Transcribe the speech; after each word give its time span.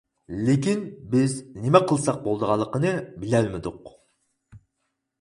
لېكىن، 0.45 0.79
بىز 1.11 1.35
نېمە 1.67 1.83
قىلساق 1.93 2.19
بولىدىغانلىقىنى 2.25 2.97
بىلەلمىدۇق. 3.23 3.97